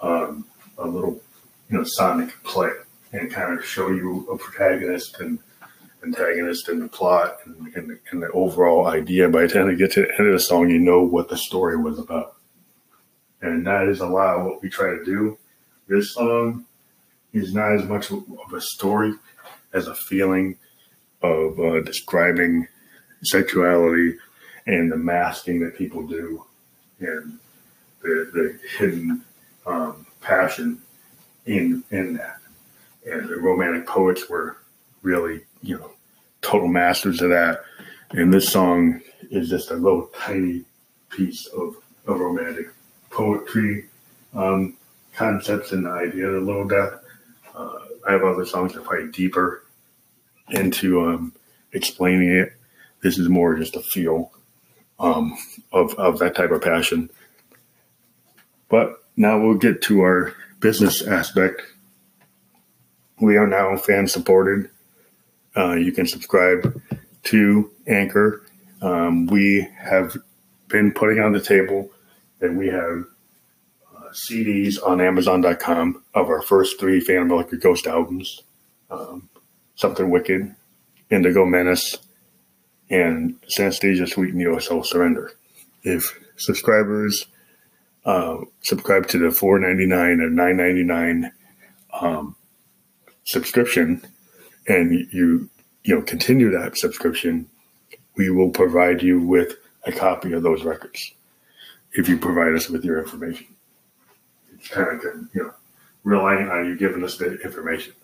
um, 0.01 0.45
a 0.79 0.87
little 0.87 1.21
you 1.69 1.79
know 1.79 1.85
sonic 1.85 2.31
play, 2.45 2.71
and 3.13 3.31
kind 3.31 3.59
of 3.59 3.65
show 3.65 3.89
you 3.89 4.27
a 4.31 4.39
protagonist 4.39 5.21
and 5.21 5.39
antagonist 6.03 6.69
and 6.69 6.83
the 6.83 6.89
plot 6.89 7.37
and, 7.45 7.75
and, 7.75 7.99
and 8.11 8.23
the 8.23 8.31
overall 8.31 8.87
idea. 8.87 9.29
By 9.29 9.43
the 9.43 9.49
time 9.49 9.71
you 9.71 9.77
get 9.77 9.93
to 9.93 10.03
the 10.03 10.19
end 10.19 10.29
of 10.29 10.33
the 10.33 10.41
song, 10.41 10.71
you 10.71 10.79
know 10.79 11.03
what 11.03 11.29
the 11.29 11.37
story 11.37 11.77
was 11.77 11.99
about, 11.99 12.37
and 13.43 13.67
that 13.67 13.89
is 13.89 14.01
a 14.01 14.07
lot 14.07 14.37
of 14.37 14.47
what 14.47 14.63
we 14.63 14.69
try 14.69 14.91
to 14.91 15.05
do. 15.05 15.39
This 15.89 16.15
song 16.15 16.65
is 17.33 17.55
not 17.55 17.73
as 17.73 17.85
much 17.85 18.11
of 18.11 18.25
a 18.53 18.61
story 18.61 19.15
as 19.73 19.87
a 19.87 19.95
feeling 19.95 20.57
of 21.23 21.59
uh, 21.59 21.81
describing 21.81 22.67
sexuality 23.23 24.17
and 24.67 24.91
the 24.91 24.97
masking 24.97 25.61
that 25.61 25.77
people 25.77 26.07
do 26.07 26.45
and 27.01 27.39
the, 28.03 28.31
the 28.33 28.59
hidden 28.79 29.25
um, 29.67 30.07
passion 30.21 30.81
in 31.47 31.83
in 31.91 32.15
that. 32.15 32.39
And 33.07 33.29
the 33.29 33.37
romantic 33.37 33.87
poets 33.87 34.29
were 34.29 34.59
really, 35.03 35.43
you 35.63 35.79
know, 35.79 35.93
total 36.43 36.69
masters 36.69 37.23
of 37.23 37.31
that. 37.31 37.63
And 38.11 38.33
this 38.33 38.51
song 38.51 39.01
is 39.31 39.49
just 39.49 39.71
a 39.71 39.75
little 39.75 40.11
tiny 40.19 40.65
piece 41.11 41.47
of, 41.47 41.77
of 42.07 42.21
romantic 42.21 42.69
poetry 43.21 43.85
um, 44.33 44.75
concepts 45.13 45.73
and 45.73 45.87
ideas 45.87 46.35
a 46.35 46.41
little 46.41 46.65
bit. 46.65 46.91
Uh, 47.55 47.79
I 48.09 48.13
have 48.13 48.23
other 48.23 48.47
songs 48.47 48.73
that 48.73 48.85
probably 48.85 49.11
deeper 49.13 49.63
into 50.49 51.05
um, 51.05 51.35
explaining 51.73 52.31
it. 52.31 52.55
This 53.03 53.19
is 53.19 53.29
more 53.29 53.57
just 53.57 53.77
a 53.77 53.81
feel 53.81 54.33
um, 54.99 55.37
of, 55.71 55.93
of 55.97 56.19
that 56.21 56.35
type 56.35 56.51
of 56.51 56.63
passion. 56.63 57.11
But 58.71 59.05
now 59.19 59.39
we'll 59.39 59.59
get 59.59 59.83
to 59.83 60.01
our 60.01 60.35
business 60.61 61.07
aspect. 61.07 61.61
We 63.21 63.37
are 63.37 63.47
now 63.47 63.77
fan 63.77 64.09
supported. 64.09 64.71
Uh, 65.55 65.75
you 65.75 65.93
can 65.93 66.07
subscribe 66.07 66.81
to 67.25 67.71
Anchor. 67.87 68.47
Um, 68.81 69.27
we 69.27 69.69
have 69.79 70.17
been 70.69 70.93
putting 70.93 71.21
on 71.21 71.33
the 71.33 71.41
table 71.41 71.91
that 72.39 72.55
we 72.55 72.69
have 72.69 73.05
CDs 74.13 74.77
on 74.85 75.01
Amazon.com 75.01 76.03
of 76.15 76.29
our 76.29 76.43
first 76.43 76.79
three 76.79 77.01
Phantom 77.01 77.31
Electric 77.31 77.63
Ghost 77.63 77.87
albums 77.87 78.43
um, 78.91 79.29
Something 79.77 80.11
Wicked, 80.11 80.55
Indigo 81.11 81.45
Menace, 81.47 81.97
and 82.91 83.41
Synesthesia 83.43 84.09
Sweet 84.09 84.35
Neo 84.35 84.59
Soul 84.59 84.83
Surrender. 84.83 85.33
If 85.83 86.19
subscribers 86.37 87.27
uh, 88.05 88.39
subscribe 88.63 89.07
to 89.09 89.19
the 89.19 89.31
four 89.31 89.59
ninety 89.59 89.87
nine 89.87 90.21
or 90.21 90.31
nine 90.31 90.57
ninety 90.57 90.83
nine 90.83 91.33
um, 92.01 92.37
subscription, 93.25 94.03
and 94.67 94.93
you 95.13 95.49
you 95.85 95.95
know 95.95 96.03
continue 96.03 96.51
that 96.51 96.77
subscription, 96.77 97.49
we 98.17 98.31
will 98.31 98.51
provide 98.51 99.03
you 99.03 99.21
with 99.21 99.57
a 99.87 99.93
copy 99.93 100.33
of 100.33 100.43
those 100.43 100.65
records 100.65 101.15
if 101.93 102.09
you 102.09 102.19
provide 102.19 102.55
us 102.55 102.69
with 102.69 102.85
your 102.85 102.99
information. 102.99 103.47
Kind 104.69 105.05
of 105.05 105.05
you 105.35 105.43
know 105.43 105.55
relying 106.05 106.49
on 106.49 106.67
you 106.67 106.77
giving 106.77 107.05
us 107.05 107.17
the 107.17 107.39
information. 107.41 107.95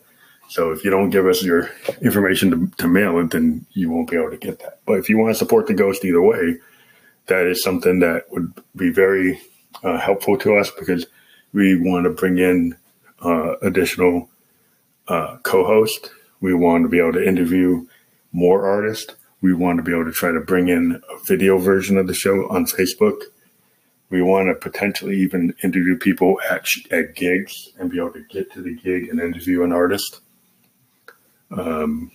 So 0.48 0.70
if 0.70 0.84
you 0.84 0.90
don't 0.90 1.10
give 1.10 1.26
us 1.26 1.42
your 1.42 1.70
information 2.02 2.50
to, 2.50 2.76
to 2.76 2.88
mail 2.88 3.18
it, 3.18 3.30
then 3.30 3.66
you 3.72 3.90
won't 3.90 4.10
be 4.10 4.16
able 4.16 4.30
to 4.30 4.36
get 4.36 4.60
that. 4.60 4.80
But 4.86 4.94
if 4.94 5.08
you 5.08 5.18
want 5.18 5.34
to 5.34 5.38
support 5.38 5.66
the 5.66 5.74
ghost 5.74 6.04
either 6.04 6.22
way, 6.22 6.58
that 7.26 7.46
is 7.46 7.62
something 7.62 7.98
that 8.00 8.30
would 8.30 8.52
be 8.76 8.90
very 8.90 9.40
uh, 9.82 9.98
helpful 9.98 10.38
to 10.38 10.56
us 10.56 10.70
because 10.70 11.06
we 11.52 11.76
want 11.80 12.04
to 12.04 12.10
bring 12.10 12.38
in 12.38 12.76
uh, 13.24 13.56
additional 13.58 14.28
uh, 15.08 15.38
co-host. 15.42 16.10
We 16.40 16.54
want 16.54 16.84
to 16.84 16.88
be 16.88 16.98
able 16.98 17.14
to 17.14 17.26
interview 17.26 17.86
more 18.32 18.66
artists. 18.66 19.14
We 19.40 19.54
want 19.54 19.78
to 19.78 19.82
be 19.82 19.92
able 19.92 20.04
to 20.04 20.12
try 20.12 20.30
to 20.30 20.40
bring 20.40 20.68
in 20.68 21.02
a 21.10 21.24
video 21.24 21.58
version 21.58 21.96
of 21.96 22.06
the 22.06 22.14
show 22.14 22.48
on 22.48 22.66
Facebook. 22.66 23.20
We 24.08 24.22
want 24.22 24.48
to 24.48 24.54
potentially 24.54 25.16
even 25.18 25.54
interview 25.64 25.98
people 25.98 26.40
at 26.48 26.66
at 26.90 27.14
gigs 27.14 27.72
and 27.78 27.90
be 27.90 27.98
able 27.98 28.12
to 28.12 28.24
get 28.30 28.52
to 28.52 28.62
the 28.62 28.74
gig 28.74 29.08
and 29.08 29.20
interview 29.20 29.62
an 29.62 29.72
artist. 29.72 30.20
Um, 31.50 32.10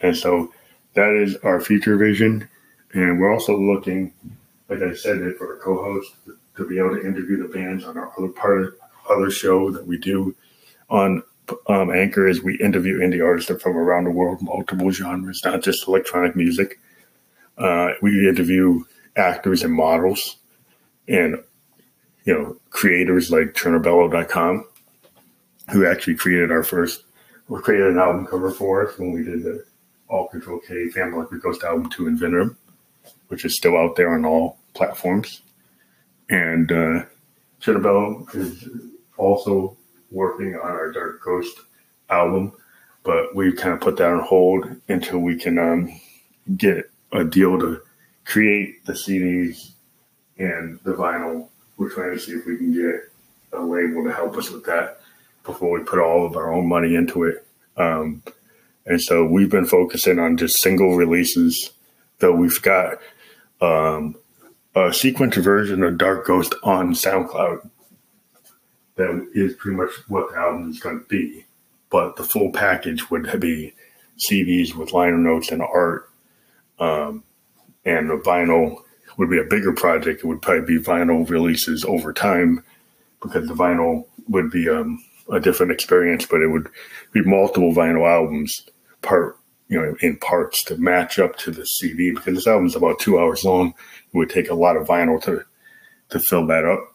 and 0.00 0.16
so 0.16 0.52
that 0.94 1.14
is 1.14 1.36
our 1.36 1.60
future 1.60 1.96
vision. 1.96 2.48
And 2.92 3.20
we're 3.20 3.32
also 3.32 3.58
looking, 3.58 4.12
like 4.68 4.82
I 4.82 4.94
said, 4.94 5.18
for 5.36 5.56
a 5.56 5.60
co-host 5.60 6.14
to 6.56 6.66
be 6.66 6.78
able 6.78 6.96
to 6.96 7.06
interview 7.06 7.42
the 7.42 7.52
bands 7.52 7.84
on 7.84 7.98
our 7.98 8.12
other 8.16 8.28
part 8.28 8.62
of 8.62 8.74
other 9.10 9.30
show 9.30 9.70
that 9.70 9.86
we 9.86 9.98
do 9.98 10.34
on 10.88 11.22
um, 11.68 11.90
Anchor 11.90 12.26
is 12.26 12.42
we 12.42 12.58
interview 12.58 12.98
indie 12.98 13.24
artists 13.24 13.50
from 13.62 13.76
around 13.76 14.04
the 14.04 14.10
world, 14.10 14.42
multiple 14.42 14.90
genres, 14.90 15.42
not 15.44 15.62
just 15.62 15.86
electronic 15.86 16.34
music. 16.34 16.80
Uh, 17.56 17.90
we 18.02 18.28
interview 18.28 18.82
actors 19.16 19.62
and 19.62 19.72
models 19.72 20.36
and, 21.08 21.42
you 22.24 22.34
know, 22.34 22.56
creators 22.70 23.30
like 23.30 23.54
Chernobello.com, 23.54 24.66
who 25.72 25.86
actually 25.86 26.16
created 26.16 26.50
our 26.50 26.62
first, 26.62 27.04
or 27.48 27.60
created 27.60 27.88
an 27.88 27.98
album 27.98 28.26
cover 28.26 28.50
for 28.50 28.88
us 28.88 28.98
when 28.98 29.12
we 29.12 29.22
did 29.22 29.42
the 29.42 29.64
All 30.08 30.28
Control 30.28 30.60
K 30.60 30.88
Phantom 30.88 31.14
Electric 31.14 31.42
Ghost 31.42 31.62
album 31.62 31.88
to 31.90 32.04
Invenom, 32.04 32.56
which 33.28 33.44
is 33.44 33.56
still 33.56 33.76
out 33.76 33.96
there 33.96 34.14
on 34.14 34.24
all 34.24 34.58
platforms. 34.74 35.42
And 36.28 36.70
uh, 36.70 37.04
Chernobello 37.60 38.34
is 38.34 38.68
also 39.16 39.76
working 40.10 40.54
on 40.54 40.70
our 40.70 40.92
Dark 40.92 41.22
Ghost 41.22 41.56
album, 42.10 42.52
but 43.02 43.34
we've 43.34 43.56
kind 43.56 43.74
of 43.74 43.80
put 43.80 43.96
that 43.96 44.08
on 44.08 44.20
hold 44.20 44.66
until 44.88 45.18
we 45.18 45.36
can 45.36 45.58
um, 45.58 46.00
get 46.56 46.90
a 47.12 47.24
deal 47.24 47.58
to 47.58 47.80
create 48.24 48.84
the 48.86 48.92
CDs 48.92 49.72
and 50.38 50.78
the 50.84 50.92
vinyl. 50.92 51.48
We're 51.76 51.90
trying 51.90 52.14
to 52.14 52.18
see 52.18 52.32
if 52.32 52.46
we 52.46 52.56
can 52.56 52.72
get 52.72 53.10
a 53.52 53.60
label 53.60 54.04
to 54.04 54.12
help 54.12 54.36
us 54.36 54.50
with 54.50 54.64
that 54.64 55.00
before 55.44 55.78
we 55.78 55.84
put 55.84 55.98
all 55.98 56.26
of 56.26 56.36
our 56.36 56.52
own 56.52 56.66
money 56.66 56.94
into 56.94 57.24
it. 57.24 57.46
Um, 57.76 58.22
and 58.86 59.00
so 59.00 59.24
we've 59.24 59.50
been 59.50 59.66
focusing 59.66 60.18
on 60.18 60.36
just 60.36 60.60
single 60.60 60.96
releases, 60.96 61.70
though 62.18 62.34
we've 62.34 62.60
got 62.62 62.98
um, 63.60 64.16
a 64.74 64.92
sequence 64.92 65.36
version 65.36 65.82
of 65.82 65.98
Dark 65.98 66.26
Ghost 66.26 66.54
on 66.62 66.94
SoundCloud 66.94 67.68
that 68.96 69.28
is 69.34 69.54
pretty 69.54 69.76
much 69.76 69.90
what 70.08 70.30
the 70.30 70.38
album 70.38 70.70
is 70.70 70.80
going 70.80 71.00
to 71.00 71.06
be. 71.06 71.44
But 71.90 72.16
the 72.16 72.24
full 72.24 72.50
package 72.50 73.10
would 73.10 73.40
be 73.40 73.74
CDs 74.18 74.74
with 74.74 74.92
liner 74.92 75.18
notes 75.18 75.50
and 75.50 75.62
art. 75.62 76.10
Um, 76.78 77.22
and 77.84 78.10
the 78.10 78.16
vinyl 78.16 78.82
would 79.16 79.30
be 79.30 79.38
a 79.38 79.44
bigger 79.44 79.72
project. 79.72 80.20
It 80.20 80.26
would 80.26 80.42
probably 80.42 80.78
be 80.78 80.82
vinyl 80.82 81.28
releases 81.28 81.84
over 81.84 82.12
time 82.12 82.62
because 83.22 83.48
the 83.48 83.54
vinyl 83.54 84.06
would 84.28 84.50
be 84.50 84.68
um, 84.68 85.02
a 85.32 85.40
different 85.40 85.72
experience, 85.72 86.26
but 86.26 86.42
it 86.42 86.48
would 86.48 86.68
be 87.12 87.22
multiple 87.22 87.72
vinyl 87.72 88.08
albums, 88.08 88.68
part 89.02 89.38
you 89.68 89.80
know, 89.80 89.96
in 90.00 90.16
parts 90.18 90.62
to 90.64 90.76
match 90.76 91.18
up 91.18 91.36
to 91.38 91.50
the 91.50 91.66
CD 91.66 92.12
because 92.12 92.34
this 92.34 92.46
album 92.46 92.66
is 92.66 92.76
about 92.76 93.00
two 93.00 93.18
hours 93.18 93.44
long. 93.44 93.68
It 93.68 94.16
would 94.16 94.30
take 94.30 94.50
a 94.50 94.54
lot 94.54 94.76
of 94.76 94.86
vinyl 94.86 95.20
to 95.22 95.44
to 96.10 96.20
fill 96.20 96.46
that 96.46 96.64
up 96.64 96.92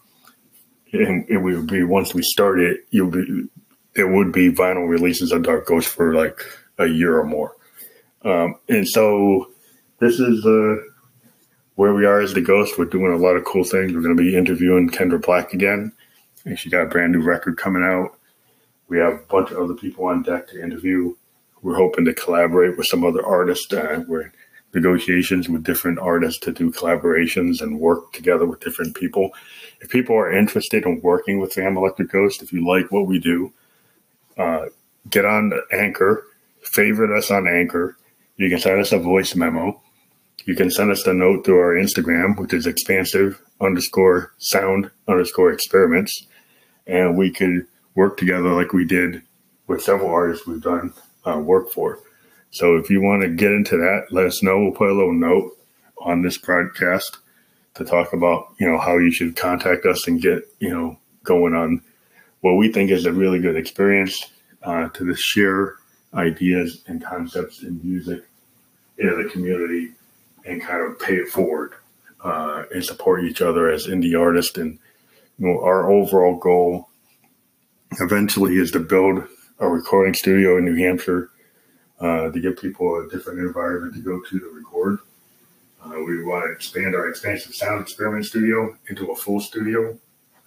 and 0.92 1.28
it 1.28 1.38
would 1.38 1.66
be 1.66 1.82
once 1.82 2.14
we 2.14 2.22
started, 2.22 2.78
you'll 2.90 3.10
be 3.10 3.44
there 3.94 4.08
would 4.08 4.32
be 4.32 4.50
vinyl 4.50 4.88
releases 4.88 5.32
of 5.32 5.42
Dark 5.42 5.66
Ghost 5.66 5.88
for 5.88 6.14
like 6.14 6.40
a 6.78 6.86
year 6.86 7.18
or 7.18 7.24
more. 7.24 7.56
Um, 8.24 8.56
and 8.68 8.88
so 8.88 9.50
this 9.98 10.18
is 10.18 10.46
uh, 10.46 10.76
where 11.76 11.94
we 11.94 12.04
are 12.06 12.20
as 12.20 12.34
the 12.34 12.40
Ghost. 12.40 12.78
We're 12.78 12.84
doing 12.84 13.12
a 13.12 13.16
lot 13.16 13.36
of 13.36 13.44
cool 13.44 13.64
things. 13.64 13.92
We're 13.92 14.02
going 14.02 14.16
to 14.16 14.22
be 14.22 14.36
interviewing 14.36 14.90
Kendra 14.90 15.20
Black 15.20 15.52
again, 15.52 15.92
and 16.44 16.58
she 16.58 16.70
got 16.70 16.82
a 16.82 16.88
brand 16.88 17.12
new 17.12 17.22
record 17.22 17.56
coming 17.56 17.82
out. 17.82 18.16
We 18.88 18.98
have 18.98 19.14
a 19.14 19.26
bunch 19.28 19.50
of 19.50 19.58
other 19.58 19.74
people 19.74 20.04
on 20.06 20.22
deck 20.22 20.48
to 20.48 20.62
interview. 20.62 21.14
We're 21.62 21.76
hoping 21.76 22.04
to 22.06 22.14
collaborate 22.14 22.76
with 22.76 22.86
some 22.86 23.04
other 23.04 23.24
artists. 23.24 23.72
Uh, 23.72 24.04
we're 24.06 24.32
negotiations 24.74 25.48
with 25.48 25.64
different 25.64 25.98
artists 25.98 26.40
to 26.40 26.52
do 26.52 26.72
collaborations 26.72 27.60
and 27.60 27.78
work 27.78 28.12
together 28.12 28.46
with 28.46 28.60
different 28.60 28.94
people. 28.94 29.30
If 29.80 29.90
people 29.90 30.16
are 30.16 30.32
interested 30.32 30.84
in 30.84 31.00
working 31.02 31.40
with 31.40 31.52
Phantom 31.52 31.76
Electric 31.76 32.10
Ghost, 32.10 32.42
if 32.42 32.52
you 32.52 32.66
like 32.66 32.90
what 32.90 33.06
we 33.06 33.18
do, 33.18 33.52
uh, 34.38 34.66
get 35.10 35.24
on 35.24 35.52
Anchor, 35.72 36.26
favorite 36.62 37.16
us 37.16 37.30
on 37.30 37.46
Anchor. 37.46 37.96
You 38.36 38.48
can 38.48 38.58
send 38.58 38.80
us 38.80 38.92
a 38.92 38.98
voice 38.98 39.34
memo. 39.34 39.80
You 40.44 40.56
can 40.56 40.70
send 40.70 40.90
us 40.90 41.06
a 41.06 41.14
note 41.14 41.44
through 41.44 41.60
our 41.60 41.74
Instagram, 41.74 42.38
which 42.38 42.52
is 42.52 42.66
expansive 42.66 43.40
underscore 43.60 44.32
sound 44.38 44.90
underscore 45.06 45.52
experiments. 45.52 46.26
And 46.86 47.16
we 47.16 47.30
could 47.30 47.66
work 47.94 48.16
together 48.16 48.52
like 48.52 48.72
we 48.72 48.84
did 48.84 49.22
with 49.66 49.82
several 49.82 50.10
artists 50.10 50.46
we've 50.46 50.60
done 50.60 50.92
uh, 51.24 51.38
work 51.38 51.70
for. 51.70 52.00
So 52.50 52.76
if 52.76 52.90
you 52.90 53.00
want 53.00 53.22
to 53.22 53.28
get 53.28 53.52
into 53.52 53.76
that, 53.76 54.08
let 54.10 54.26
us 54.26 54.42
know. 54.42 54.58
We'll 54.58 54.72
put 54.72 54.90
a 54.90 54.94
little 54.94 55.14
note 55.14 55.52
on 55.98 56.22
this 56.22 56.38
broadcast 56.38 57.18
to 57.74 57.84
talk 57.84 58.12
about, 58.12 58.52
you 58.58 58.68
know, 58.68 58.78
how 58.78 58.98
you 58.98 59.12
should 59.12 59.36
contact 59.36 59.86
us 59.86 60.06
and 60.06 60.20
get, 60.20 60.46
you 60.58 60.70
know, 60.70 60.98
going 61.22 61.54
on 61.54 61.80
what 62.40 62.54
we 62.54 62.70
think 62.70 62.90
is 62.90 63.06
a 63.06 63.12
really 63.12 63.38
good 63.38 63.56
experience 63.56 64.30
uh, 64.64 64.88
to 64.88 65.14
share 65.14 65.76
ideas 66.12 66.82
and 66.86 67.02
concepts 67.02 67.62
in 67.62 67.80
music 67.82 68.24
in 68.98 69.22
the 69.22 69.30
community 69.30 69.92
and 70.44 70.62
kind 70.62 70.82
of 70.82 70.98
pay 70.98 71.14
it 71.14 71.28
forward 71.28 71.74
uh, 72.24 72.64
and 72.72 72.84
support 72.84 73.24
each 73.24 73.42
other 73.42 73.70
as 73.70 73.86
indie 73.86 74.18
artists. 74.18 74.56
And 74.56 74.78
you 75.38 75.48
know, 75.48 75.62
our 75.62 75.90
overall 75.90 76.36
goal 76.36 76.88
eventually 78.00 78.56
is 78.56 78.70
to 78.72 78.80
build 78.80 79.24
a 79.58 79.68
recording 79.68 80.14
studio 80.14 80.58
in 80.58 80.64
New 80.64 80.76
Hampshire 80.76 81.30
uh, 82.00 82.30
to 82.30 82.40
give 82.40 82.58
people 82.58 83.00
a 83.00 83.08
different 83.08 83.38
environment 83.38 83.94
to 83.94 84.00
go 84.00 84.20
to 84.20 84.38
to 84.38 84.50
record. 84.54 84.98
Uh, 85.84 86.00
we 86.06 86.24
want 86.24 86.44
to 86.46 86.52
expand 86.52 86.94
our 86.94 87.08
expansive 87.08 87.54
sound 87.54 87.80
experiment 87.80 88.24
studio 88.24 88.76
into 88.88 89.10
a 89.10 89.16
full 89.16 89.40
studio 89.40 89.98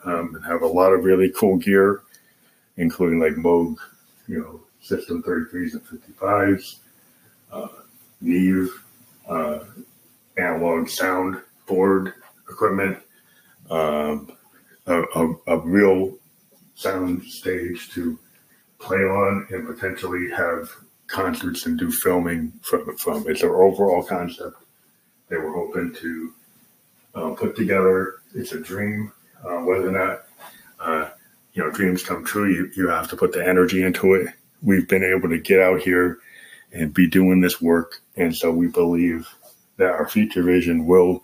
um, 0.06 0.36
and 0.36 0.46
have 0.46 0.62
a 0.62 0.68
lot 0.68 0.94
of 0.94 1.04
really 1.04 1.30
cool 1.32 1.58
gear, 1.58 2.02
including 2.78 3.20
like 3.20 3.34
Moog, 3.34 3.76
you 4.28 4.40
know, 4.40 4.62
System 4.82 5.24
33s 5.24 5.74
and 5.74 5.84
55s, 5.84 6.76
uh, 7.52 7.68
Neve, 8.22 8.85
uh, 9.30 9.60
analog 10.38 10.90
sound 10.90 11.42
board 11.68 12.14
equipment, 12.50 12.98
um, 13.70 14.32
a, 14.86 15.02
a, 15.02 15.36
a 15.48 15.60
real 15.60 16.16
sound 16.76 17.24
stage 17.24 17.90
to 17.92 18.20
play 18.80 18.98
on 18.98 19.48
and 19.50 19.66
potentially 19.66 20.30
have 20.30 20.70
concerts 21.08 21.66
and 21.66 21.80
do 21.80 21.92
filming 21.92 22.52
from, 22.62 22.96
from. 22.98 23.26
It's 23.28 23.44
our 23.44 23.64
overall 23.64 24.04
concept 24.04 24.58
that 25.30 25.40
we're 25.40 25.54
hoping 25.54 25.94
to 25.94 26.34
uh, 27.16 27.30
put 27.32 27.56
together. 27.56 28.16
It's 28.34 28.52
a 28.52 28.60
dream. 28.60 29.12
Uh, 29.44 29.60
whether 29.60 29.90
or 29.90 29.92
not, 29.92 30.24
uh, 30.80 31.10
you 31.54 31.64
know, 31.64 31.70
dreams 31.70 32.04
come 32.04 32.26
true, 32.26 32.52
you, 32.52 32.72
you 32.76 32.90
have 32.90 33.10
to 33.10 33.16
put 33.16 33.32
the 33.32 33.48
energy 33.48 33.84
into 33.84 34.16
it. 34.16 34.28
We've 34.62 34.88
been 34.88 35.04
able 35.04 35.30
to 35.30 35.40
get 35.40 35.60
out 35.60 35.82
here 35.82 36.18
and 36.76 36.94
be 36.94 37.08
doing 37.08 37.42
this 37.42 37.62
work. 37.62 38.02
And 38.16 38.36
so 38.36 38.52
we 38.52 38.68
believe 38.68 39.28
that 39.78 39.92
our 39.92 40.08
future 40.08 40.44
vision 40.44 40.86
will 40.86 41.24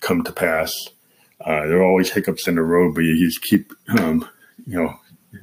come 0.00 0.22
to 0.24 0.32
pass. 0.32 0.72
Uh, 1.40 1.66
there 1.66 1.78
are 1.78 1.84
always 1.84 2.10
hiccups 2.10 2.46
in 2.46 2.54
the 2.56 2.62
road, 2.62 2.94
but 2.94 3.04
you 3.04 3.18
just 3.18 3.42
keep, 3.42 3.72
um, 3.98 4.28
you 4.66 4.80
know, 4.80 4.94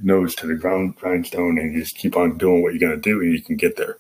nose 0.02 0.36
to 0.36 0.48
the 0.48 0.56
ground 0.56 0.96
grindstone 0.96 1.58
and 1.58 1.74
you 1.74 1.82
just 1.82 1.98
keep 1.98 2.16
on 2.16 2.38
doing 2.38 2.62
what 2.62 2.74
you're 2.74 2.80
going 2.80 3.02
to 3.02 3.10
do 3.10 3.20
and 3.22 3.34
you 3.34 3.42
can 3.42 3.56
get 3.56 3.76
there. 3.76 3.98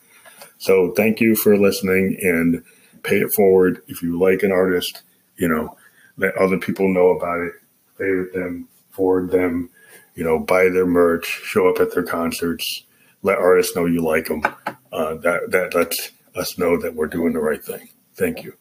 So 0.59 0.93
thank 0.95 1.19
you 1.19 1.35
for 1.35 1.57
listening 1.57 2.17
and 2.21 2.63
pay 3.03 3.19
it 3.19 3.33
forward. 3.33 3.81
If 3.87 4.01
you 4.01 4.19
like 4.19 4.43
an 4.43 4.51
artist, 4.51 5.01
you 5.37 5.47
know, 5.47 5.75
let 6.17 6.35
other 6.35 6.57
people 6.57 6.93
know 6.93 7.09
about 7.09 7.39
it, 7.39 7.53
favorite 7.97 8.33
them, 8.33 8.67
forward 8.91 9.31
them, 9.31 9.69
you 10.15 10.23
know, 10.23 10.37
buy 10.37 10.69
their 10.69 10.85
merch, 10.85 11.25
show 11.25 11.69
up 11.69 11.79
at 11.79 11.93
their 11.93 12.03
concerts, 12.03 12.83
let 13.23 13.37
artists 13.37 13.75
know 13.75 13.85
you 13.85 14.01
like 14.01 14.27
them. 14.27 14.43
Uh, 14.91 15.15
that, 15.15 15.51
that 15.51 15.75
lets 15.75 16.11
us 16.35 16.57
know 16.57 16.79
that 16.81 16.95
we're 16.95 17.07
doing 17.07 17.33
the 17.33 17.39
right 17.39 17.63
thing. 17.63 17.89
Thank 18.15 18.43
you. 18.43 18.58